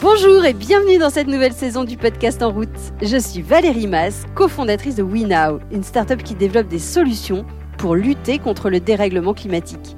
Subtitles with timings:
[0.00, 2.68] Bonjour et bienvenue dans cette nouvelle saison du podcast En route.
[3.02, 7.44] Je suis Valérie Mas, cofondatrice de WeNow, une start-up qui développe des solutions
[7.78, 9.96] pour lutter contre le dérèglement climatique.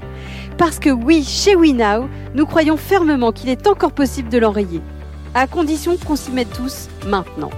[0.57, 4.81] Parce que oui, chez WeNow, nous croyons fermement qu'il est encore possible de l'enrayer,
[5.35, 7.51] à condition qu'on s'y mette tous maintenant.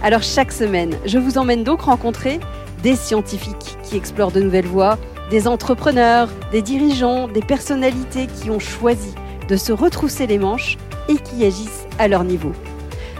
[0.00, 2.38] Alors chaque semaine, je vous emmène donc rencontrer
[2.84, 4.96] des scientifiques qui explorent de nouvelles voies,
[5.28, 9.12] des entrepreneurs, des dirigeants, des personnalités qui ont choisi
[9.48, 10.78] de se retrousser les manches
[11.08, 12.52] et qui agissent à leur niveau.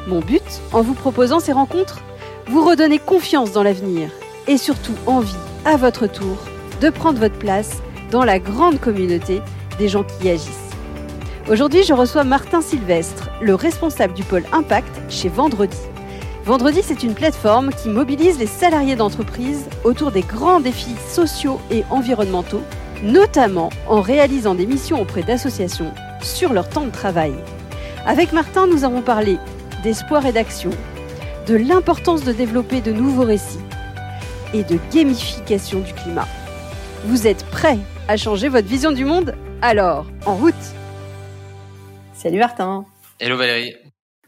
[0.06, 2.00] Mon but, en vous proposant ces rencontres,
[2.46, 4.10] vous redonner confiance dans l'avenir
[4.48, 5.34] et surtout envie,
[5.64, 6.36] à votre tour,
[6.80, 9.42] de prendre votre place dans la grande communauté
[9.78, 10.70] des gens qui agissent.
[11.50, 15.76] Aujourd'hui, je reçois Martin Sylvestre, le responsable du pôle Impact chez Vendredi.
[16.44, 21.84] Vendredi, c'est une plateforme qui mobilise les salariés d'entreprise autour des grands défis sociaux et
[21.90, 22.62] environnementaux,
[23.02, 27.34] notamment en réalisant des missions auprès d'associations sur leur temps de travail.
[28.06, 29.36] Avec Martin, nous avons parlé
[29.82, 30.70] d'espoir et d'action,
[31.46, 33.58] de l'importance de développer de nouveaux récits
[34.54, 36.26] et de gamification du climat.
[37.04, 39.34] Vous êtes prêts à changer votre vision du monde?
[39.60, 40.54] Alors, en route
[42.14, 42.86] Salut Martin
[43.20, 43.74] Hello Valérie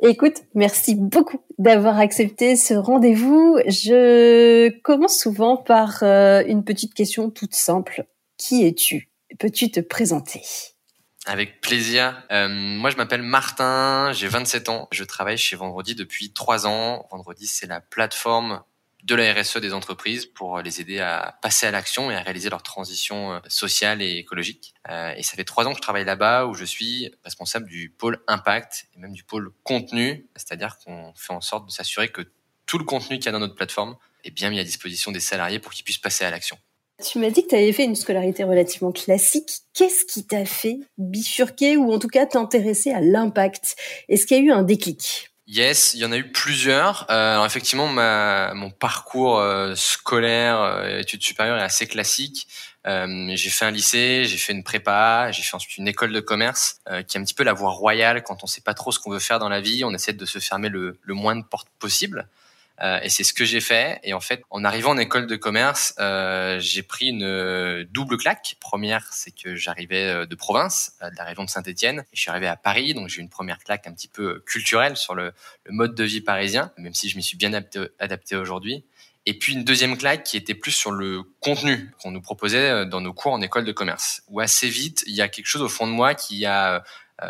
[0.02, 3.58] Écoute, merci beaucoup d'avoir accepté ce rendez-vous.
[3.66, 8.04] Je commence souvent par euh, une petite question toute simple.
[8.36, 9.10] Qui es-tu?
[9.38, 10.42] Peux-tu te présenter?
[11.26, 12.22] Avec plaisir.
[12.30, 14.88] Euh, moi, je m'appelle Martin, j'ai 27 ans.
[14.90, 17.06] Je travaille chez Vendredi depuis 3 ans.
[17.10, 18.62] Vendredi, c'est la plateforme
[19.04, 22.50] de la RSE des entreprises pour les aider à passer à l'action et à réaliser
[22.50, 24.74] leur transition euh, sociale et écologique.
[24.88, 27.90] Euh, et ça fait trois ans que je travaille là-bas où je suis responsable du
[27.90, 32.22] pôle impact et même du pôle contenu, c'est-à-dire qu'on fait en sorte de s'assurer que
[32.66, 35.20] tout le contenu qu'il y a dans notre plateforme est bien mis à disposition des
[35.20, 36.56] salariés pour qu'ils puissent passer à l'action.
[37.02, 39.62] Tu m'as dit que tu avais fait une scolarité relativement classique.
[39.74, 43.76] Qu'est-ce qui t'a fait bifurquer ou en tout cas t'intéresser à l'impact?
[44.08, 45.32] Est-ce qu'il y a eu un déclic?
[45.48, 47.06] Yes, il y en a eu plusieurs.
[47.10, 52.46] Euh, alors effectivement, mon parcours euh, scolaire, euh, études supérieures est assez classique.
[52.84, 56.80] J'ai fait un lycée, j'ai fait une prépa, j'ai fait ensuite une école de commerce,
[57.06, 59.10] qui est un petit peu la voie royale quand on sait pas trop ce qu'on
[59.10, 59.84] veut faire dans la vie.
[59.84, 62.28] On essaie de se fermer le, le moins de portes possible.
[62.82, 64.00] Euh, et c'est ce que j'ai fait.
[64.02, 68.16] Et en fait, en arrivant en école de commerce, euh, j'ai pris une euh, double
[68.16, 68.56] claque.
[68.60, 72.56] Première, c'est que j'arrivais de province, de la région de Saint-Étienne, je suis arrivé à
[72.56, 75.32] Paris, donc j'ai eu une première claque un petit peu culturelle sur le,
[75.68, 78.84] mode de vie parisien, même si je m'y suis bien adapté aujourd'hui.
[79.26, 83.00] Et puis une deuxième claque qui était plus sur le contenu qu'on nous proposait dans
[83.00, 85.68] nos cours en école de commerce, où assez vite il y a quelque chose au
[85.68, 86.82] fond de moi qui a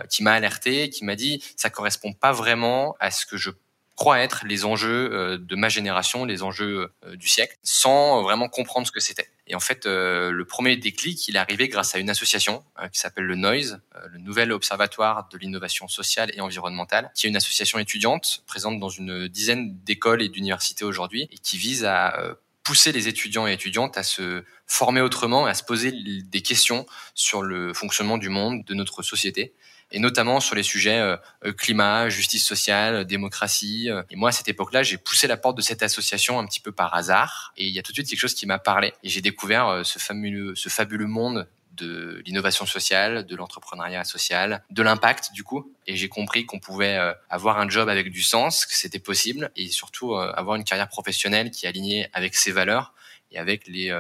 [0.09, 3.51] qui m'a alerté, qui m'a dit ça correspond pas vraiment à ce que je
[3.97, 8.49] crois être les enjeux euh, de ma génération, les enjeux euh, du siècle, sans vraiment
[8.49, 9.29] comprendre ce que c'était.
[9.47, 12.99] Et en fait, euh, le premier déclic, il est arrivé grâce à une association qui
[12.99, 13.81] s'appelle le Noise,
[14.13, 18.89] le Nouvel Observatoire de l'innovation sociale et environnementale, qui est une association étudiante présente dans
[18.89, 23.99] une dizaine d'écoles et d'universités aujourd'hui et qui vise à pousser les étudiants et étudiantes
[23.99, 28.75] à se former autrement, à se poser des questions sur le fonctionnement du monde, de
[28.75, 29.55] notre société
[29.93, 33.91] et notamment sur les sujets euh, euh, climat, justice sociale, démocratie.
[33.91, 34.03] Euh.
[34.11, 36.73] Et moi, à cette époque-là, j'ai poussé la porte de cette association un petit peu
[36.73, 39.09] par hasard, et il y a tout de suite quelque chose qui m'a parlé, et
[39.09, 45.33] j'ai découvert ce fabuleux, ce fabuleux monde de l'innovation sociale, de l'entrepreneuriat social, de l'impact
[45.33, 45.73] du coup.
[45.87, 46.99] Et j'ai compris qu'on pouvait
[47.31, 51.51] avoir un job avec du sens, que c'était possible, et surtout avoir une carrière professionnelle
[51.51, 52.95] qui est alignée avec ses valeurs
[53.31, 53.95] et avec les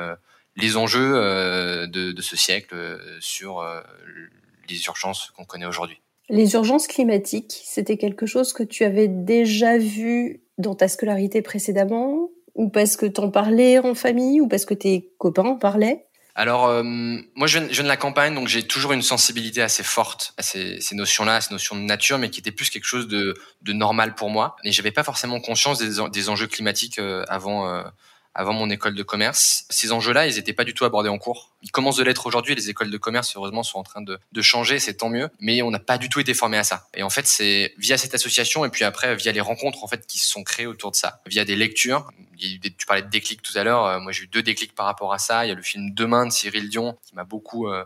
[0.56, 1.14] les enjeux
[1.86, 3.62] de, de, ce siècle sur
[4.68, 6.00] les urgences qu'on connaît aujourd'hui.
[6.28, 12.30] Les urgences climatiques, c'était quelque chose que tu avais déjà vu dans ta scolarité précédemment?
[12.54, 14.40] Ou parce que t'en parlais en famille?
[14.40, 16.06] Ou parce que tes copains en parlaient?
[16.34, 20.32] Alors, euh, moi, je viens, de la campagne, donc j'ai toujours une sensibilité assez forte
[20.38, 23.06] à ces, ces notions-là, à ces notions de nature, mais qui était plus quelque chose
[23.06, 24.56] de, de normal pour moi.
[24.64, 27.82] Et j'avais pas forcément conscience des, des enjeux climatiques euh, avant, euh,
[28.34, 29.64] avant mon école de commerce.
[29.70, 31.52] Ces enjeux-là, ils n'étaient pas du tout abordés en cours.
[31.62, 32.54] Ils commencent de l'être aujourd'hui.
[32.54, 34.78] Les écoles de commerce, heureusement, sont en train de, de changer.
[34.78, 35.28] C'est tant mieux.
[35.40, 36.86] Mais on n'a pas du tout été formé à ça.
[36.94, 40.06] Et en fait, c'est via cette association et puis après via les rencontres en fait
[40.06, 42.10] qui se sont créées autour de ça, via des lectures.
[42.38, 43.84] Tu parlais de déclic tout à l'heure.
[43.84, 45.44] Euh, moi, j'ai eu deux déclics par rapport à ça.
[45.44, 47.84] Il y a le film Demain de Cyril Dion qui m'a beaucoup euh,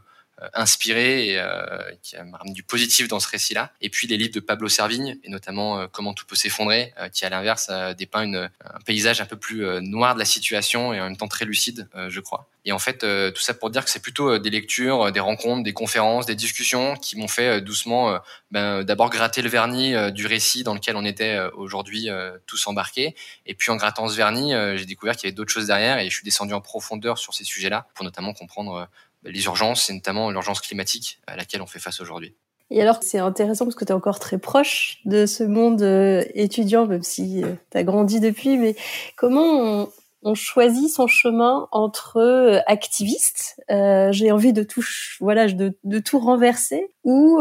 [0.53, 3.73] inspiré et euh, qui m'a ramené du positif dans ce récit-là.
[3.81, 7.25] Et puis les livres de Pablo Servigne, et notamment euh, Comment tout peut s'effondrer, qui
[7.25, 11.05] à l'inverse dépeint une, un paysage un peu plus noir de la situation et en
[11.05, 12.49] même temps très lucide, je crois.
[12.65, 15.73] Et en fait, tout ça pour dire que c'est plutôt des lectures, des rencontres, des
[15.73, 18.19] conférences, des discussions qui m'ont fait doucement
[18.51, 22.09] ben, d'abord gratter le vernis du récit dans lequel on était aujourd'hui
[22.47, 23.15] tous embarqués.
[23.47, 26.11] Et puis en grattant ce vernis, j'ai découvert qu'il y avait d'autres choses derrière et
[26.11, 28.89] je suis descendu en profondeur sur ces sujets-là pour notamment comprendre
[29.27, 32.35] les urgences, et notamment l'urgence climatique à laquelle on fait face aujourd'hui.
[32.71, 36.25] Et alors, c'est intéressant parce que tu es encore très proche de ce monde euh,
[36.35, 38.75] étudiant, même si euh, tu as grandi depuis, mais
[39.17, 39.89] comment
[40.23, 44.85] on, choisit son chemin entre euh, activiste, j'ai envie de tout,
[45.21, 47.41] voilà, de, tout renverser, ou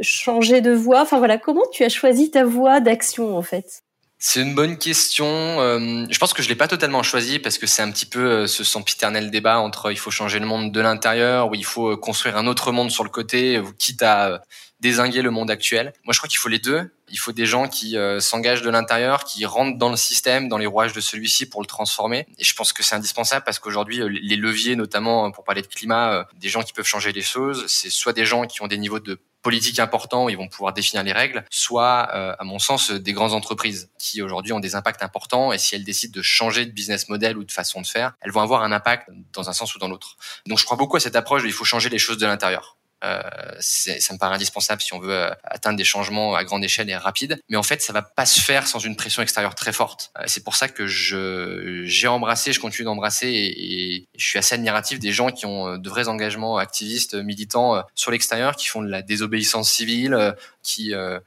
[0.00, 1.02] changer de voie?
[1.02, 3.84] Enfin voilà, comment tu as choisi ta voie d'action en fait?
[4.22, 5.26] C'est une bonne question.
[5.26, 8.20] Euh, je pense que je l'ai pas totalement choisi parce que c'est un petit peu
[8.20, 11.92] euh, ce sempiternel débat entre il faut changer le monde de l'intérieur ou il faut
[11.92, 14.42] euh, construire un autre monde sur le côté, quitte à
[14.80, 15.94] désinguer le monde actuel.
[16.04, 16.94] Moi, je crois qu'il faut les deux.
[17.08, 20.66] Il faut des gens qui s'engagent de l'intérieur, qui rentrent dans le système, dans les
[20.66, 22.26] rouages de celui-ci pour le transformer.
[22.38, 26.26] Et je pense que c'est indispensable parce qu'aujourd'hui, les leviers, notamment pour parler de climat,
[26.38, 29.00] des gens qui peuvent changer les choses, c'est soit des gens qui ont des niveaux
[29.00, 33.12] de politiques importants ils vont pouvoir définir les règles, soit, euh, à mon sens, des
[33.12, 36.72] grandes entreprises qui aujourd'hui ont des impacts importants et si elles décident de changer de
[36.72, 39.74] business model ou de façon de faire, elles vont avoir un impact dans un sens
[39.74, 40.16] ou dans l'autre.
[40.46, 42.76] Donc je crois beaucoup à cette approche il faut changer les choses de l'intérieur.
[43.04, 43.20] Euh,
[43.60, 46.96] ça me paraît indispensable si on veut euh, atteindre des changements à grande échelle et
[46.96, 47.40] rapides.
[47.48, 50.12] Mais en fait, ça va pas se faire sans une pression extérieure très forte.
[50.18, 54.38] Euh, c'est pour ça que je j'ai embrassé, je continue d'embrasser et, et, je suis
[54.38, 58.82] assez admiratif des gens qui ont de vrais engagements activistes, militants sur l'extérieur, qui font
[58.82, 61.20] de la désobéissance civile, qui euh,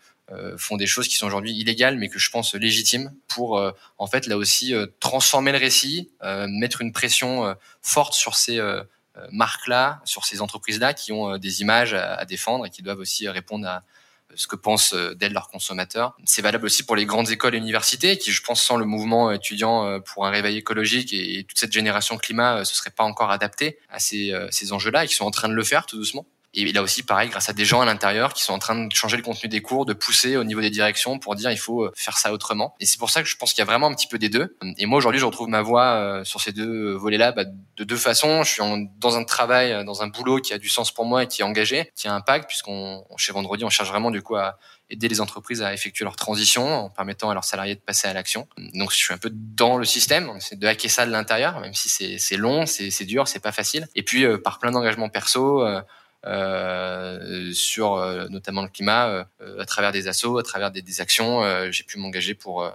[0.58, 3.62] font des choses qui sont aujourd'hui illégales, mais que je pense légitimes pour,
[3.98, 6.12] en fait, là aussi, transformer le récit,
[6.48, 8.84] mettre une pression forte sur ces euh,
[9.32, 13.28] marques-là, sur ces entreprises-là qui ont euh, des images à, défendre et qui doivent aussi
[13.30, 16.16] répondre à euh, ce que pensent d'elles leurs consommateurs.
[16.26, 19.32] C'est valable aussi pour les grandes écoles et universités qui, je pense, sans le mouvement
[19.32, 23.78] étudiant pour un réveil écologique et, toute cette génération climat, ce serait pas encore adapté
[23.90, 26.26] à ces, ces enjeux-là et qui sont en train de le faire tout doucement.
[26.54, 28.94] Et là aussi, pareil, grâce à des gens à l'intérieur qui sont en train de
[28.94, 31.84] changer le contenu des cours, de pousser au niveau des directions pour dire il faut
[31.84, 32.76] euh, faire ça autrement.
[32.80, 34.30] Et c'est pour ça que je pense qu'il y a vraiment un petit peu des
[34.30, 34.56] deux.
[34.78, 37.98] Et moi aujourd'hui, je retrouve ma voix euh, sur ces deux volets-là bah, de deux
[37.98, 38.44] façons.
[38.44, 38.62] Je suis
[39.00, 41.42] dans un travail, euh, dans un boulot qui a du sens pour moi et qui
[41.42, 44.58] est engagé, qui a un impact, puisqu'on chez Vendredi, on cherche vraiment du coup à
[44.90, 48.14] aider les entreprises à effectuer leur transition en permettant à leurs salariés de passer à
[48.14, 48.48] l'action.
[48.76, 51.74] Donc je suis un peu dans le système, c'est de hacker ça de l'intérieur, même
[51.74, 53.88] si c'est long, c'est dur, c'est pas facile.
[53.96, 55.66] Et puis par plein d'engagements perso.
[55.66, 55.82] Euh,
[56.24, 61.42] sur euh, notamment le climat euh, à travers des assauts, à travers des, des actions.
[61.72, 62.70] J'ai pu m'engager pour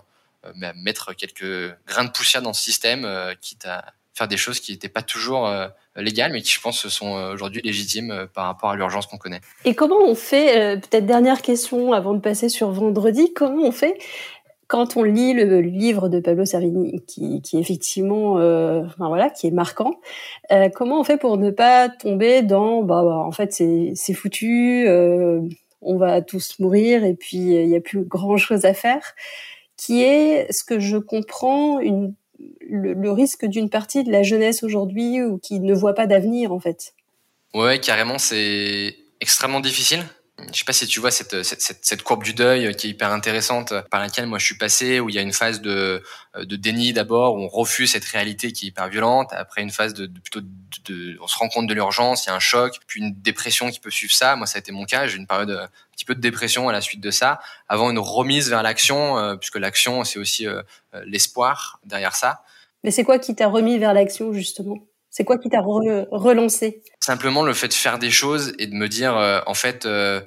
[0.54, 3.06] mettre quelques grains de poussière dans ce système,
[3.40, 3.84] quitte à
[4.14, 5.48] faire des choses qui n'étaient pas toujours
[5.96, 9.40] légales, mais qui, je pense, sont aujourd'hui légitimes par rapport à l'urgence qu'on connaît.
[9.64, 13.98] Et comment on fait, peut-être dernière question avant de passer sur vendredi, comment on fait
[14.68, 19.50] quand on lit le livre de Pablo Servini, qui, qui effectivement, euh, voilà, qui est
[19.50, 19.98] marquant,
[20.52, 24.86] euh, comment on fait pour ne pas tomber dans, bah, bah en fait, c'est foutu,
[24.86, 25.40] euh,
[25.80, 29.14] on va tous mourir et puis il n'y a plus grand chose à faire,
[29.78, 32.12] qui est ce que je comprends une,
[32.60, 36.52] le, le risque d'une partie de la jeunesse aujourd'hui ou qui ne voit pas d'avenir
[36.52, 36.92] en fait.
[37.54, 40.04] Ouais, carrément, c'est extrêmement difficile
[40.52, 43.10] je sais pas si tu vois cette, cette, cette, courbe du deuil qui est hyper
[43.10, 46.02] intéressante par laquelle moi je suis passé où il y a une phase de,
[46.36, 49.32] de déni d'abord où on refuse cette réalité qui est hyper violente.
[49.32, 52.36] Après une phase de, plutôt de, on se rend compte de l'urgence il y a
[52.36, 54.36] un choc puis une dépression qui peut suivre ça.
[54.36, 55.08] Moi ça a été mon cas.
[55.08, 57.90] J'ai eu une période un petit peu de dépression à la suite de ça avant
[57.90, 60.62] une remise vers l'action euh, puisque l'action c'est aussi euh,
[60.94, 62.42] euh, l'espoir derrière ça.
[62.84, 64.78] Mais c'est quoi qui t'a remis vers l'action justement?
[65.18, 66.80] C'est quoi qui t'a relancé?
[67.00, 70.20] Simplement le fait de faire des choses et de me dire, euh, en fait, euh,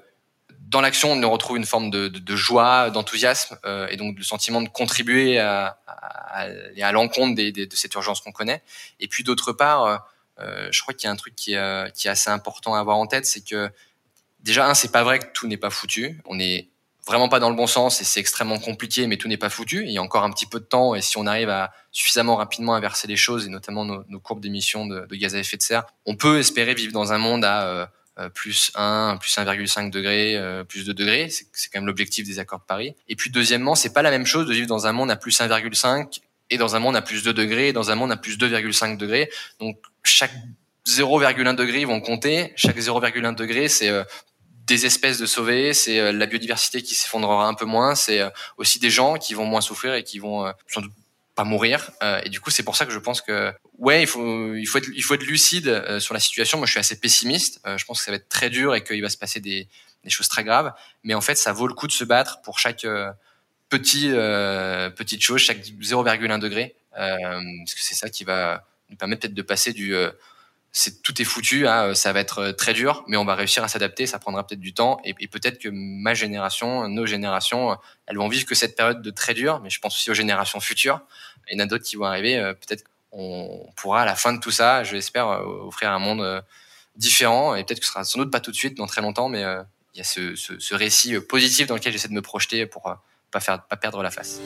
[0.67, 4.67] dans l'action, on retrouve une forme de, joie, d'enthousiasme, euh, et donc le sentiment de
[4.67, 5.77] contribuer à,
[6.91, 8.61] l'encontre de cette urgence qu'on connaît.
[8.99, 10.05] Et puis d'autre part,
[10.37, 12.97] je crois qu'il y a un truc qui est, qui est assez important à avoir
[12.97, 13.69] en tête, c'est que
[14.41, 16.19] déjà, un, c'est pas vrai que tout n'est pas foutu.
[16.25, 16.67] On est
[17.05, 19.83] vraiment pas dans le bon sens et c'est extrêmement compliqué, mais tout n'est pas foutu.
[19.85, 22.35] Il y a encore un petit peu de temps et si on arrive à suffisamment
[22.35, 25.83] rapidement inverser les choses et notamment nos, courbes d'émissions de, gaz à effet de serre,
[26.05, 27.85] on peut espérer vivre dans un monde à euh,
[28.19, 31.29] euh plus 1, plus 1,5 degrés, euh, plus 2 degrés.
[31.29, 32.95] C'est quand même l'objectif des accords de Paris.
[33.07, 35.39] Et puis deuxièmement, c'est pas la même chose de vivre dans un monde à plus
[35.39, 38.37] 1,5 et dans un monde à plus 2 degrés et dans un monde à plus
[38.37, 39.29] 2,5 degrés.
[39.59, 40.33] Donc chaque
[40.87, 42.53] 0,1 degré vont compter.
[42.55, 44.03] Chaque 0,1 degré, c'est euh,
[44.71, 48.29] des espèces de sauver, c'est euh, la biodiversité qui s'effondrera un peu moins, c'est euh,
[48.57, 50.93] aussi des gens qui vont moins souffrir et qui vont euh, sans doute
[51.35, 51.91] pas mourir.
[52.25, 54.79] et du coup, c'est pour ça que je pense que ouais, il faut il faut
[54.79, 56.57] être il faut être lucide sur la situation.
[56.57, 57.61] Moi, je suis assez pessimiste.
[57.65, 59.69] je pense que ça va être très dur et qu'il va se passer des
[60.09, 60.73] choses très graves.
[61.05, 62.85] Mais en fait, ça vaut le coup de se battre pour chaque
[63.69, 69.33] petit petite chose, chaque 0,1 degré, parce que c'est ça qui va nous permettre peut-être
[69.33, 69.95] de passer du
[70.73, 73.63] c'est tout est foutu, hein, ça va être euh, très dur, mais on va réussir
[73.63, 77.75] à s'adapter, ça prendra peut-être du temps, et, peut-être que ma génération, nos générations, euh,
[78.07, 80.61] elles vont vivre que cette période de très dur, mais je pense aussi aux générations
[80.61, 81.01] futures.
[81.49, 84.31] Il y en a d'autres qui vont arriver, euh, peut-être qu'on pourra à la fin
[84.31, 86.43] de tout ça, je l'espère, offrir un monde
[86.95, 89.27] différent, et peut-être que ce sera sans doute pas tout de suite, dans très longtemps,
[89.27, 89.41] mais
[89.93, 92.95] il y a ce, récit positif dans lequel j'essaie de me projeter pour
[93.29, 94.39] pas faire pas perdre la face.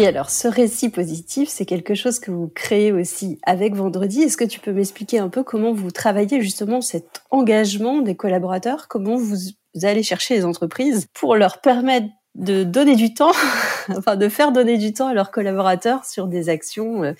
[0.00, 4.22] Et alors, ce récit positif, c'est quelque chose que vous créez aussi avec Vendredi.
[4.22, 8.88] Est-ce que tu peux m'expliquer un peu comment vous travaillez justement cet engagement des collaborateurs?
[8.88, 9.36] Comment vous,
[9.82, 13.32] allez chercher les entreprises pour leur permettre de donner du temps,
[13.94, 17.12] enfin de faire donner du temps à leurs collaborateurs sur des actions euh,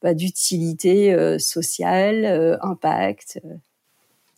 [0.00, 3.40] bah, d'utilité euh, sociale, euh, impact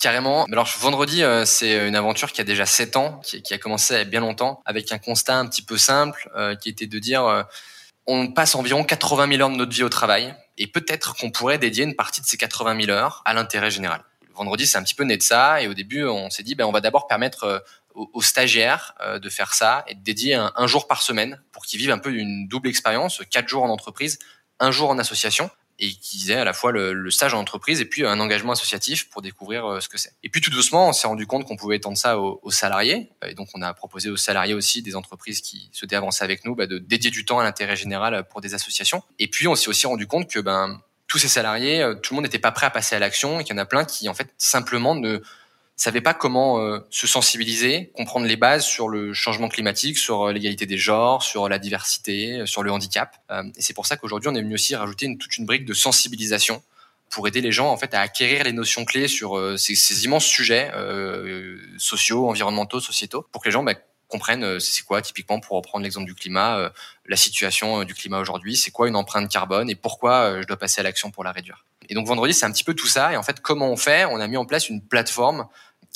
[0.07, 0.45] Carrément.
[0.45, 4.63] Alors vendredi, c'est une aventure qui a déjà 7 ans, qui, a commencé bien longtemps,
[4.65, 7.45] avec un constat un petit peu simple, qui était de dire
[8.07, 11.59] on passe environ 80 000 heures de notre vie au travail, et peut-être qu'on pourrait
[11.59, 14.05] dédier une partie de ces 80 000 heures à l'intérêt général.
[14.37, 16.67] Vendredi, c'est un petit peu né de ça, et au début, on s'est dit, ben,
[16.67, 20.87] on va d'abord permettre aux, stagiaires euh, de faire ça et de dédier un, jour
[20.87, 24.21] par semaine pour qu'ils vivent un peu une double expérience, quatre jours en entreprise,
[24.61, 27.85] un jour en association et qu'ils aient à la fois le, stage en entreprise et
[27.85, 30.13] puis un engagement associatif pour découvrir euh, ce que c'est.
[30.23, 33.11] Et puis tout doucement, on s'est rendu compte qu'on pouvait étendre ça aux, salariés.
[33.27, 36.55] Et donc on a proposé aux salariés aussi des entreprises qui souhaitaient avancer avec nous
[36.55, 39.03] bah, de dédier du temps à l'intérêt général pour des associations.
[39.19, 42.17] Et puis on s'est aussi rendu compte que ben tous ces salariés, euh, tout le
[42.17, 44.09] monde n'était pas prêt à passer à l'action et qu'il y en a plein qui
[44.09, 45.21] en fait simplement ne
[45.77, 50.33] savaient pas comment euh, se sensibiliser, comprendre les bases sur le changement climatique, sur euh,
[50.33, 53.15] l'égalité des genres, sur la diversité, euh, sur le handicap.
[53.57, 55.75] et c'est pour ça qu'aujourd'hui, on est venu aussi rajouter une, toute une brique de
[55.75, 56.63] sensibilisation
[57.11, 60.25] pour aider les gens en fait à acquérir les notions clés sur ces, ces, immenses
[60.25, 60.73] sujets
[61.79, 63.75] sociaux, environnementaux, sociétaux, pour que les gens bah,
[64.09, 66.73] comprennent c'est quoi typiquement pour reprendre l'exemple du climat,
[67.07, 70.81] la situation du climat aujourd'hui, c'est quoi une empreinte carbone et pourquoi je dois passer
[70.81, 71.65] à l'action pour la réduire.
[71.89, 73.13] Et donc vendredi, c'est un petit peu tout ça.
[73.13, 74.05] Et en fait, comment on fait?
[74.07, 75.47] On a mis en place une plateforme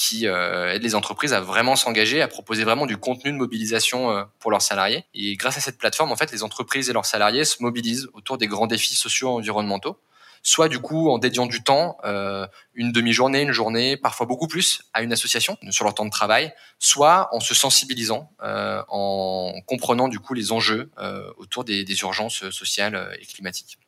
[0.01, 4.11] qui euh, aide les entreprises à vraiment s'engager, à proposer vraiment du contenu de mobilisation
[4.11, 5.05] euh, pour leurs salariés.
[5.13, 8.39] Et grâce à cette plateforme, en fait, les entreprises et leurs salariés se mobilisent autour
[8.39, 9.99] des grands défis sociaux et environnementaux,
[10.43, 14.81] soit du coup en dédiant du temps, euh, une demi-journée, une journée, parfois beaucoup plus,
[14.95, 20.19] à une association sur leur temps de travail, soit en se sensibilisant, en comprenant du
[20.19, 20.91] coup les enjeux
[21.37, 23.79] autour des urgences sociales et climatiques.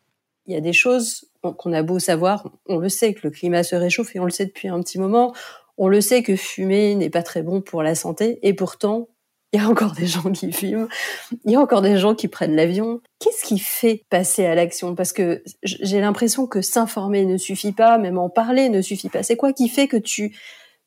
[0.47, 1.26] Il y a des choses
[1.57, 4.31] qu'on a beau savoir, on le sait que le climat se réchauffe et on le
[4.31, 5.35] sait depuis un petit moment.
[5.78, 9.08] On le sait que fumer n'est pas très bon pour la santé et pourtant,
[9.52, 10.88] il y a encore des gens qui fument,
[11.44, 13.00] il y a encore des gens qui prennent l'avion.
[13.18, 14.94] Qu'est-ce qui fait passer à l'action?
[14.94, 19.22] Parce que j'ai l'impression que s'informer ne suffit pas, même en parler ne suffit pas.
[19.22, 20.36] C'est quoi qui fait que tu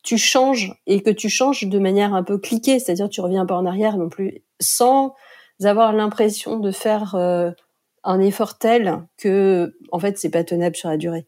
[0.01, 3.55] tu changes et que tu changes de manière un peu cliquée, c'est-à-dire tu reviens pas
[3.55, 5.15] en arrière non plus, sans
[5.63, 7.49] avoir l'impression de faire euh,
[8.03, 11.25] un effort tel que en fait c'est pas tenable sur la durée.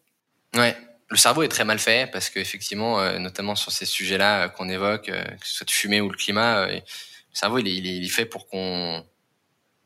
[0.54, 0.76] Ouais,
[1.10, 4.68] le cerveau est très mal fait parce qu'effectivement, euh, notamment sur ces sujets-là euh, qu'on
[4.68, 6.82] évoque, euh, que ce soit de fumer ou le climat, le
[7.32, 9.04] cerveau il est, il est, fait pour qu'on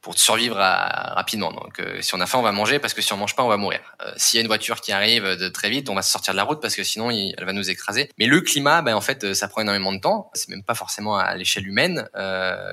[0.00, 1.52] pour survivre rapidement.
[1.52, 3.48] Donc, si on a faim, on va manger parce que si on mange pas, on
[3.48, 3.78] va mourir.
[4.16, 6.38] S'il y a une voiture qui arrive de très vite, on va se sortir de
[6.38, 8.10] la route parce que sinon, elle va nous écraser.
[8.18, 10.28] Mais le climat, ben, en fait, ça prend énormément de temps.
[10.34, 12.08] C'est même pas forcément à l'échelle humaine,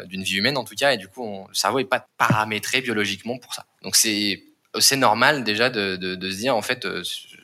[0.08, 0.94] d'une vie humaine en tout cas.
[0.94, 3.68] Et du coup, le cerveau est pas paramétré biologiquement pour ça.
[3.84, 4.42] Donc, c'est
[4.80, 6.88] c'est normal déjà de, de, de, se dire en fait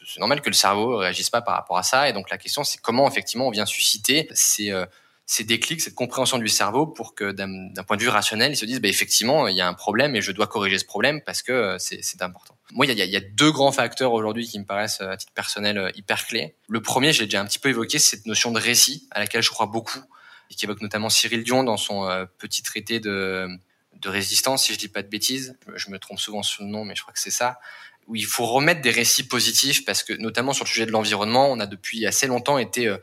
[0.08, 2.10] c'est normal que le cerveau réagisse pas par rapport à ça.
[2.10, 4.86] Et donc la question, c'est comment effectivement on vient susciter ces, euh,
[5.26, 8.66] ces déclics, cette compréhension du cerveau pour que d'un point de vue rationnel, ils se
[8.66, 11.42] disent bah, effectivement, il y a un problème et je dois corriger ce problème parce
[11.42, 12.58] que euh, c'est important.
[12.72, 15.18] Moi, il y a, y a, deux grands facteurs aujourd'hui qui me paraissent euh, à
[15.18, 16.56] titre personnel hyper clés.
[16.68, 19.44] Le premier, j'ai déjà un petit peu évoqué, c'est cette notion de récit à laquelle
[19.44, 20.04] je crois beaucoup
[20.52, 23.48] et qui évoque notamment Cyril Dion dans son petit traité de
[24.02, 25.58] de résistance, si je dis pas de bêtises.
[25.76, 27.60] Je me trompe souvent sur le nom, mais je crois que c'est ça
[28.08, 31.50] où il faut remettre des récits positifs parce que notamment sur le sujet de l'environnement,
[31.52, 32.98] on a depuis assez longtemps été euh,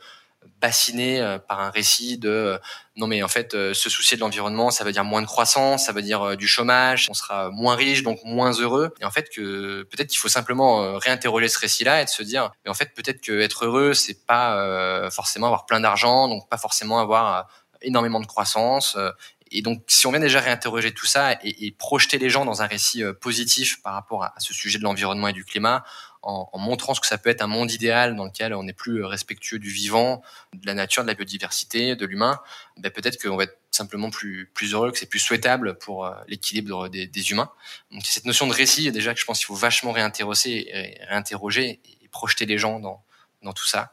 [0.60, 2.58] bassiné euh, par un récit de euh,
[2.96, 5.92] non mais en fait se soucier de l'environnement ça veut dire moins de croissance ça
[5.92, 8.94] veut dire du chômage on sera moins riche donc moins heureux.
[9.00, 12.22] Et en fait que peut-être qu'il faut simplement réinterroger ce récit là et de se
[12.22, 16.48] dire mais en fait peut-être que être heureux c'est pas forcément avoir plein d'argent donc
[16.48, 17.48] pas forcément avoir
[17.80, 18.96] énormément de croissance
[19.52, 22.62] et donc, si on vient déjà réinterroger tout ça et, et, projeter les gens dans
[22.62, 25.84] un récit euh, positif par rapport à, ce sujet de l'environnement et du climat,
[26.22, 29.04] en, montrant ce que ça peut être un monde idéal dans lequel on est plus
[29.04, 30.22] respectueux du vivant,
[30.54, 32.40] de la nature, de la biodiversité, de l'humain,
[32.76, 36.88] ben peut-être qu'on va être simplement plus, heureux, que c'est plus souhaitable pour euh, l'équilibre
[36.88, 37.50] des, humains.
[37.90, 42.08] Donc, cette notion de récit, déjà, que je pense qu'il faut vachement réinterroger, réinterroger et
[42.08, 43.02] projeter les gens dans,
[43.42, 43.92] dans tout ça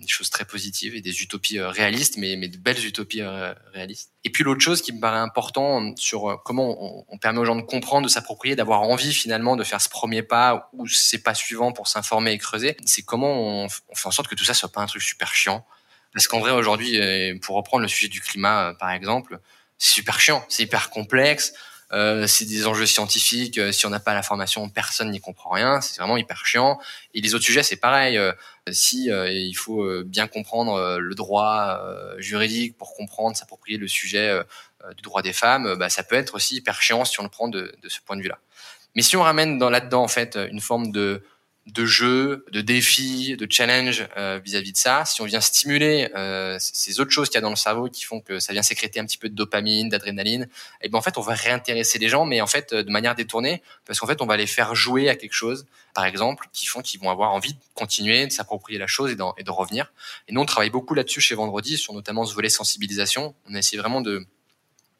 [0.00, 3.52] des choses très positives et des utopies euh, réalistes, mais, mais de belles utopies euh,
[3.72, 4.12] réalistes.
[4.24, 7.56] Et puis l'autre chose qui me paraît important sur euh, comment on, permet aux gens
[7.56, 11.34] de comprendre, de s'approprier, d'avoir envie finalement de faire ce premier pas ou ces pas
[11.34, 14.70] suivants pour s'informer et creuser, c'est comment on, fait en sorte que tout ça soit
[14.70, 15.66] pas un truc super chiant.
[16.12, 16.98] Parce qu'en vrai aujourd'hui,
[17.42, 19.38] pour reprendre le sujet du climat par exemple,
[19.76, 21.52] c'est super chiant, c'est hyper complexe.
[21.92, 23.58] Euh, c'est des enjeux scientifiques.
[23.58, 25.80] Euh, si on n'a pas la formation, personne n'y comprend rien.
[25.80, 26.78] C'est vraiment hyper chiant.
[27.14, 28.18] Et les autres sujets, c'est pareil.
[28.18, 28.32] Euh,
[28.72, 31.80] si il faut bien comprendre le droit
[32.18, 34.40] juridique pour comprendre, s'approprier le sujet
[34.96, 37.46] du droit des femmes, bah, ça peut être aussi hyper chiant si on le prend
[37.46, 38.40] de, de ce point de vue-là.
[38.96, 41.22] Mais si on ramène dans là-dedans en fait une forme de
[41.66, 45.04] de jeux, de défis, de challenges euh, vis-à-vis de ça.
[45.04, 48.04] Si on vient stimuler euh, ces autres choses qu'il y a dans le cerveau qui
[48.04, 50.46] font que ça vient sécréter un petit peu de dopamine, d'adrénaline, et
[50.82, 53.62] eh ben en fait on va réintéresser les gens, mais en fait de manière détournée,
[53.84, 56.82] parce qu'en fait on va les faire jouer à quelque chose, par exemple, qui font
[56.82, 59.92] qu'ils vont avoir envie de continuer, de s'approprier la chose et, et de revenir.
[60.28, 63.34] Et nous on travaille beaucoup là-dessus chez Vendredi, sur notamment ce volet sensibilisation.
[63.50, 64.24] On a essayé vraiment de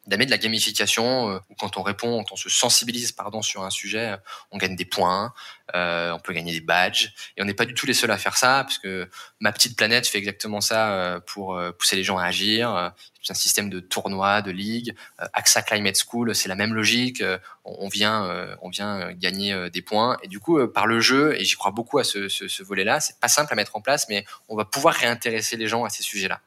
[0.06, 3.64] d'amener de la gamification euh, où quand on répond, quand on se sensibilise pardon sur
[3.64, 4.16] un sujet, euh,
[4.50, 5.32] on gagne des points,
[5.75, 8.18] euh, on peut gagner des badges et on n'est pas du tout les seuls à
[8.18, 9.08] faire ça parce que
[9.40, 12.92] ma petite planète fait exactement ça euh, pour pousser les gens à agir.
[13.22, 14.94] C'est un système de tournois, de ligues.
[15.32, 17.22] AXA Climate School, c'est la même logique.
[17.64, 21.56] On vient, on vient gagner des points et du coup par le jeu et j'y
[21.56, 23.00] crois beaucoup à ce, ce, ce volet-là.
[23.00, 25.88] C'est pas simple à mettre en place, mais on va pouvoir réintéresser les gens à
[25.88, 26.40] ces sujets-là.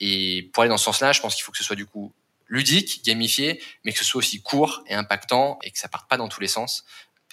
[0.00, 2.14] Et pour aller dans ce sens-là, je pense qu'il faut que ce soit du coup
[2.46, 6.16] ludique, gamifié, mais que ce soit aussi court et impactant et que ça parte pas
[6.16, 6.84] dans tous les sens.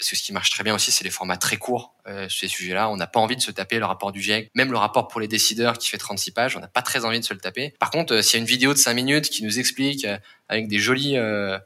[0.01, 2.39] Parce que ce qui marche très bien aussi, c'est les formats très courts euh, sur
[2.39, 2.89] ces sujets-là.
[2.89, 5.19] On n'a pas envie de se taper le rapport du GIEC, même le rapport pour
[5.21, 7.75] les décideurs qui fait 36 pages, on n'a pas très envie de se le taper.
[7.77, 10.17] Par contre, euh, s'il y a une vidéo de 5 minutes qui nous explique euh,
[10.49, 11.59] avec des jolies, euh,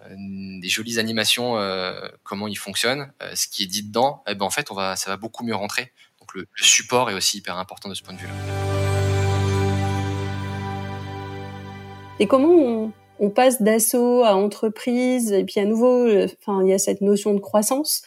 [0.00, 0.14] euh,
[0.60, 1.56] des jolies animations
[2.22, 5.10] comment il fonctionne, ce qui est dit dedans, eh ben en fait, on va, ça
[5.10, 5.92] va beaucoup mieux rentrer.
[6.20, 8.73] Donc le, le support est aussi hyper important de ce point de vue-là.
[12.20, 16.72] Et comment on, passe d'assaut à entreprise et puis à nouveau, euh, enfin, il y
[16.72, 18.02] a cette notion de croissance.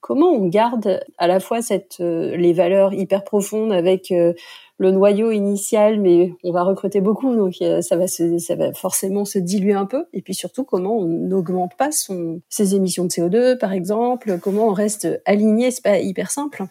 [0.00, 1.58] Comment on garde à la fois
[2.00, 4.34] euh, les valeurs hyper profondes avec euh,
[4.78, 9.84] le noyau initial, mais on va recruter beaucoup, donc ça va forcément se diluer un
[9.84, 10.06] peu.
[10.12, 14.38] Et puis surtout, comment on n'augmente pas ses émissions de CO2, par exemple?
[14.40, 16.64] Comment on reste aligné, c'est pas hyper simple.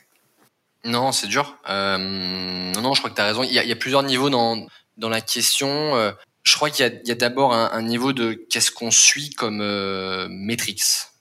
[0.85, 1.57] Non, c'est dur.
[1.67, 3.43] non, non, je crois que tu as raison.
[3.43, 5.93] Il y a, plusieurs niveaux dans la question
[6.49, 10.27] je crois qu'il y a, d'abord un, niveau de qu'est-ce qu'on suit comme euh,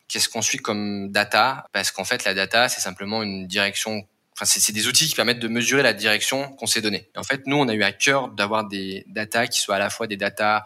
[0.09, 4.09] qu'est-ce qu'on suit comme data, parce qu'en fait la data c'est simplement une direction.
[4.35, 7.11] Enfin, c'est des outils qui permettent de mesurer la direction qu'on s'est donnée.
[7.16, 9.90] En fait, nous, on a eu à cœur d'avoir des data qui soient à la
[9.90, 10.64] fois des data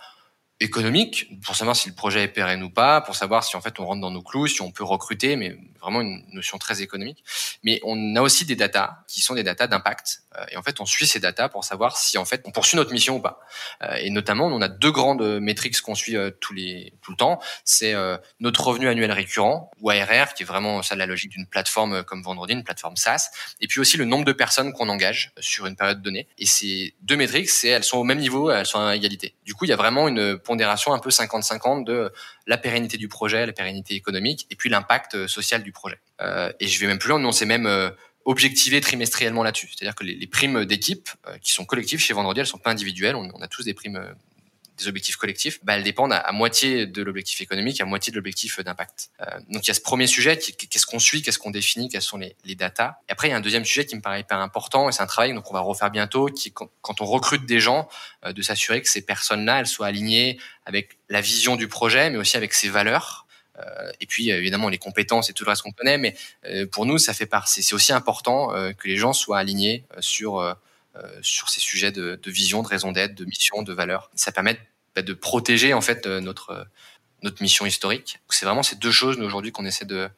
[0.63, 3.79] économiques pour savoir si le projet est pérenne ou pas, pour savoir si en fait
[3.81, 7.25] on rentre dans nos clous, si on peut recruter, mais vraiment une notion très économique.
[7.65, 10.23] Mais on a aussi des datas qui sont des datas d'impact.
[10.39, 12.77] Euh, et en fait, on suit ces datas pour savoir si en fait on poursuit
[12.77, 13.41] notre mission ou pas.
[13.83, 17.17] Euh, et notamment, on a deux grandes métriques qu'on suit euh, tous les tout le
[17.17, 17.41] temps.
[17.65, 17.95] C'est
[18.41, 22.23] notre revenu annuel récurrent ou ARR, qui est vraiment ça la logique d'une plateforme comme
[22.23, 23.31] Vendredi, une plateforme SaaS.
[23.61, 26.29] Et puis aussi le nombre de personnes qu'on engage sur une période donnée.
[26.39, 29.35] Et ces deux métriques, c'est elles sont au même niveau, elles sont à égalité.
[29.45, 32.13] Du coup, il y a vraiment une un peu 50-50 de
[32.47, 35.99] la pérennité du projet, la pérennité économique, et puis l'impact social du projet.
[36.21, 37.91] Euh, et je vais même plus loin, on s'est même euh,
[38.25, 39.69] objectivé trimestriellement là-dessus.
[39.69, 43.17] C'est-à-dire que les, primes d'équipe euh, qui sont collectives chez Vendredi, elles sont pas individuelles.
[43.17, 44.13] On, on a tous des primes euh,
[44.83, 48.61] des objectifs collectifs, bah, elles dépendent à, moitié de l'objectif économique, à moitié de l'objectif
[48.61, 49.11] d'impact.
[49.21, 52.03] Euh, donc il y a ce premier sujet, qu'est-ce qu'on suit, qu'est-ce qu'on définit, quelles
[52.03, 52.97] sont les, les datas.
[53.09, 55.03] Et après il y a un deuxième sujet qui me paraît hyper important, et c'est
[55.03, 57.89] un travail donc on va refaire bientôt, qui quand, on recrute des gens,
[58.25, 62.19] euh, de s'assurer que ces personnes-là, elles soient alignées avec la vision du projet, mais
[62.19, 63.27] aussi avec ses valeurs.
[63.59, 66.17] Euh, et puis évidemment les compétences et tout le reste qu'on connaît, mais
[66.47, 67.63] euh, pour nous ça fait partie.
[67.63, 70.57] C'est aussi important que les gens soient alignés sur
[71.23, 74.11] sur ces sujets de, de vision, de raison d'être, de mission, de valeur.
[74.15, 74.59] Ça permet
[74.97, 76.67] de protéger en fait notre
[77.23, 78.19] notre mission historique.
[78.29, 80.09] C'est vraiment ces deux choses aujourd'hui qu'on essaie de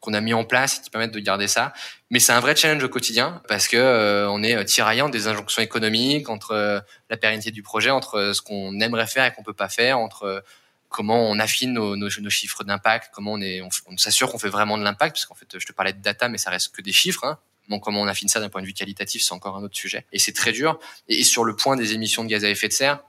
[0.00, 1.72] qu'on a mis en place et qui permettent de garder ça.
[2.10, 6.28] Mais c'est un vrai challenge au quotidien parce que on est tiraillant des injonctions économiques
[6.28, 9.98] entre la pérennité du projet, entre ce qu'on aimerait faire et qu'on peut pas faire,
[9.98, 10.44] entre
[10.88, 14.78] comment on affine nos, nos, chiffres d'impact, comment on est, on, s'assure qu'on fait vraiment
[14.78, 16.92] de l'impact, parce qu'en fait, je te parlais de data, mais ça reste que des
[16.92, 17.24] chiffres.
[17.24, 17.38] Hein.
[17.82, 20.06] Comment on affine ça d'un point de vue qualitatif, c'est encore un autre sujet.
[20.12, 20.78] Et c'est très dur.
[21.08, 23.00] Et, sur le point des émissions de gaz à effet de serre,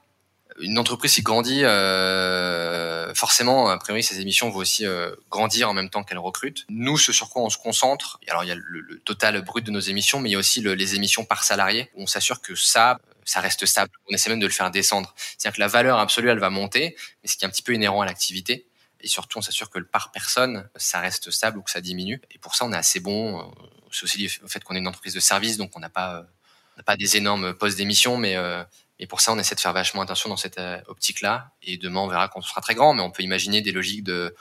[0.60, 5.74] une entreprise qui grandit, euh, forcément, a priori, ses émissions vont aussi euh, grandir en
[5.74, 6.66] même temps qu'elle recrute.
[6.68, 9.64] Nous, ce sur quoi on se concentre, alors il y a le, le total brut
[9.64, 11.90] de nos émissions, mais il y a aussi le, les émissions par salarié.
[11.96, 13.90] On s'assure que ça, ça reste stable.
[14.10, 15.14] On essaie même de le faire descendre.
[15.16, 17.74] C'est-à-dire que la valeur absolue, elle va monter, mais ce qui est un petit peu
[17.74, 18.66] inhérent à l'activité.
[19.02, 22.20] Et surtout, on s'assure que le par personne, ça reste stable ou que ça diminue.
[22.30, 23.50] Et pour ça, on est assez bon.
[23.90, 26.82] C'est aussi le fait qu'on est une entreprise de service, donc on n'a pas, euh,
[26.82, 28.62] pas des énormes postes d'émission, mais euh,
[29.00, 31.52] et pour ça, on essaie de faire vachement attention dans cette optique-là.
[31.62, 34.36] Et demain, on verra quand sera très grand, mais on peut imaginer des logiques de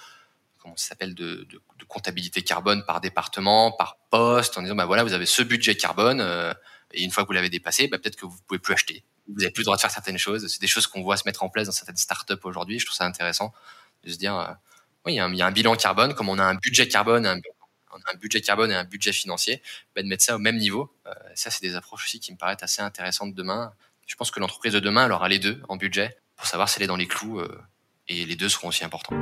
[0.58, 4.86] comment ça s'appelle de, de, de, comptabilité carbone par département, par poste, en disant bah
[4.86, 6.22] voilà, vous avez ce budget carbone.
[6.92, 9.04] Et une fois que vous l'avez dépassé, bah, peut-être que vous pouvez plus acheter.
[9.28, 10.48] Vous n'avez plus le droit de faire certaines choses.
[10.48, 12.80] C'est des choses qu'on voit se mettre en place dans certaines startups aujourd'hui.
[12.80, 13.54] Je trouve ça intéressant
[14.04, 14.52] de se dire, euh,
[15.06, 17.38] oui, il y, a un, bilan carbone, comme on a un budget carbone, un,
[17.92, 19.62] un budget carbone et un budget financier,
[19.96, 20.94] ben, de mettre ça au même niveau.
[21.36, 23.74] ça, c'est des approches aussi qui me paraissent assez intéressantes demain.
[24.10, 26.80] Je pense que l'entreprise de demain, elle aura les deux en budget pour savoir si
[26.80, 27.40] elle est dans les clous
[28.08, 29.16] et les deux seront aussi importants.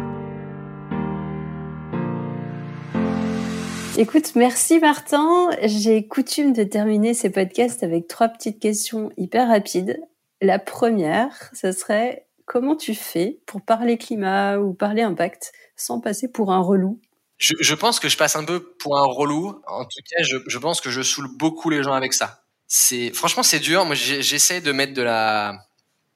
[3.97, 5.50] Écoute, merci Martin.
[5.63, 10.00] J'ai coutume de terminer ces podcasts avec trois petites questions hyper rapides.
[10.39, 16.32] La première, ce serait comment tu fais pour parler climat ou parler impact sans passer
[16.32, 17.02] pour un relou?
[17.39, 19.62] Je, pense que je passe un peu pour un relou.
[19.67, 22.45] En tout cas, je, pense que je saoule beaucoup les gens avec ça.
[22.67, 23.86] C'est franchement c'est dur.
[23.86, 25.65] Moi, j'essaie de mettre de la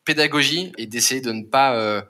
[0.04, 1.76] pédagogie et d'essayer de ne pas.
[1.76, 2.02] Euh,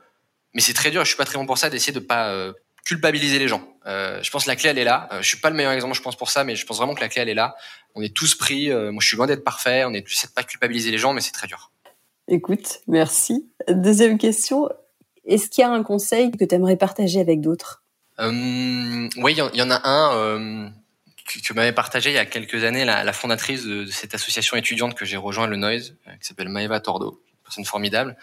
[0.53, 1.03] mais c'est très dur.
[1.03, 1.69] Je suis pas très bon pour ça.
[1.69, 2.51] D'essayer de pas euh,
[2.83, 3.63] culpabiliser les gens.
[3.85, 5.09] Euh, je pense que la clé elle est là.
[5.21, 7.01] Je suis pas le meilleur exemple, je pense pour ça, mais je pense vraiment que
[7.01, 7.55] la clé elle est là.
[7.93, 8.69] On est tous pris.
[8.69, 9.85] Moi, je suis loin d'être parfait.
[9.85, 11.71] On est plus de pas culpabiliser les gens, mais c'est très dur.
[12.27, 13.47] Écoute, merci.
[13.67, 14.69] Deuxième question.
[15.25, 17.83] Est-ce qu'il y a un conseil que tu aimerais partager avec d'autres?
[18.19, 20.71] Oui, il y, en a un
[21.25, 24.57] que, m'avait partagé il y a quelques années la, la fondatrice de, de, cette association
[24.57, 28.17] étudiante que j'ai rejoint, le Noise, qui s'appelle Maeva Tordo personne formidable.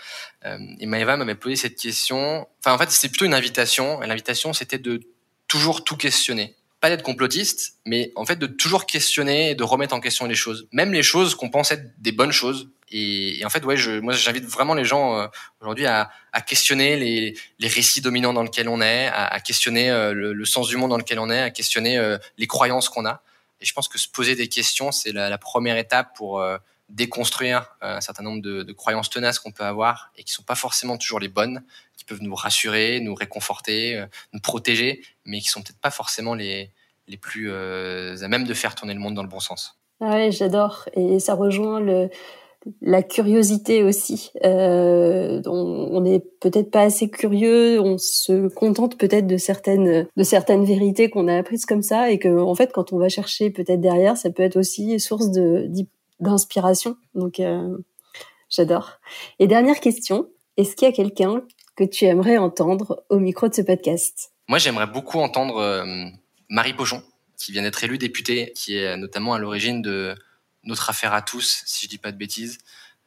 [0.46, 2.48] Euh, et Maëva m'avait posé cette question.
[2.60, 4.02] Enfin, en fait, c'était plutôt une invitation.
[4.02, 5.00] Et l'invitation, c'était de
[5.46, 6.56] toujours tout questionner.
[6.80, 10.34] Pas d'être complotiste, mais en fait de toujours questionner et de remettre en question les
[10.34, 10.68] choses.
[10.72, 12.70] Même les choses qu'on pense être des bonnes choses.
[12.90, 15.26] Et, en fait, ouais, je, moi, j'invite vraiment les gens euh,
[15.60, 19.90] aujourd'hui à, à, questionner les, les, récits dominants dans lesquels on est, à, à questionner
[19.90, 23.22] euh, le, sens du monde dans lequel on est, à questionner les croyances qu'on a.
[23.60, 26.42] Et je pense que se poser des questions, c'est la, la, première étape pour
[26.88, 30.42] déconstruire euh, un certain nombre de, de croyances tenaces qu'on peut avoir et qui sont
[30.42, 31.62] pas forcément toujours les bonnes,
[32.08, 36.70] peuvent nous rassurer, nous réconforter, euh, nous protéger, mais qui sont peut-être pas forcément les,
[37.06, 39.78] les plus euh, à même de faire tourner le monde dans le bon sens.
[40.00, 40.88] Ah ouais, j'adore.
[40.94, 42.08] Et ça rejoint
[42.82, 44.30] la curiosité aussi.
[44.44, 50.64] Euh, on n'est peut-être pas assez curieux, on se contente peut-être de certaines de certaines
[50.64, 53.80] vérités qu'on a apprises comme ça, et que en fait, quand on va chercher peut-être
[53.80, 55.30] derrière, ça peut être aussi source
[56.20, 56.96] d'inspiration.
[57.14, 57.40] Donc,
[58.50, 59.00] j'adore.
[59.38, 61.42] Et dernière question, est-ce qu'il y a quelqu'un
[61.78, 66.06] que tu aimerais entendre au micro de ce podcast Moi, j'aimerais beaucoup entendre euh,
[66.48, 67.04] Marie Pochon,
[67.36, 70.16] qui vient d'être élue députée, qui est notamment à l'origine de
[70.64, 72.58] notre affaire à tous, si je dis pas de bêtises,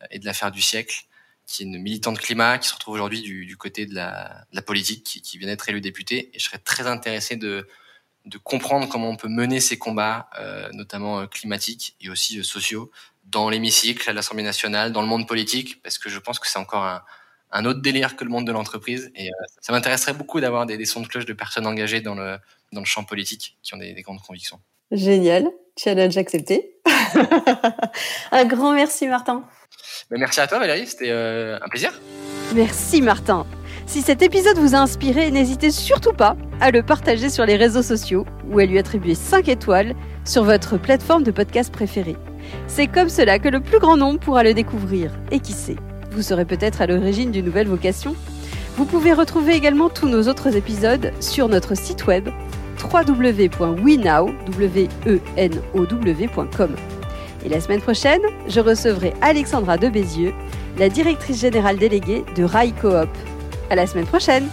[0.09, 1.03] et de l'affaire du siècle,
[1.45, 5.37] qui est une militante climat, qui se retrouve aujourd'hui du, côté de la, politique, qui,
[5.37, 6.31] vient d'être élue députée.
[6.33, 7.67] Et je serais très intéressé de,
[8.43, 12.89] comprendre comment on peut mener ces combats, euh, notamment euh, climatiques et aussi sociaux,
[13.25, 16.59] dans l'hémicycle, à l'Assemblée nationale, dans le monde politique, parce que je pense que c'est
[16.59, 17.03] encore un,
[17.51, 19.11] un, autre délire que le monde de l'entreprise.
[19.15, 19.29] Et
[19.61, 22.37] ça m'intéresserait beaucoup d'avoir des, des, sons de cloche de personnes engagées dans le,
[22.71, 24.59] dans le champ politique, qui ont des, des grandes convictions.
[24.91, 26.75] Génial, challenge accepté.
[28.31, 29.43] un grand merci Martin.
[30.09, 31.93] Mais merci à toi Valérie, c'était un plaisir.
[32.53, 33.45] Merci Martin.
[33.85, 37.81] Si cet épisode vous a inspiré, n'hésitez surtout pas à le partager sur les réseaux
[37.81, 42.15] sociaux ou à lui attribuer 5 étoiles sur votre plateforme de podcast préférée.
[42.67, 45.11] C'est comme cela que le plus grand nombre pourra le découvrir.
[45.31, 45.75] Et qui sait,
[46.11, 48.15] vous serez peut-être à l'origine d'une nouvelle vocation.
[48.77, 52.29] Vous pouvez retrouver également tous nos autres épisodes sur notre site web
[52.81, 53.55] www.wenow.com.
[57.43, 60.33] Et la semaine prochaine, je recevrai Alexandra Debézieux,
[60.77, 63.09] la directrice générale déléguée de Rai Coop.
[63.69, 64.47] À la semaine prochaine!